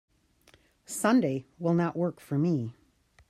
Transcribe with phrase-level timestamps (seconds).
[0.87, 2.73] Sunday will not work for me.